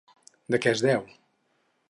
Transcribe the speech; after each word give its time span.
De 0.55 0.59
què 0.63 0.73
és 0.77 0.83
déu? 0.87 1.05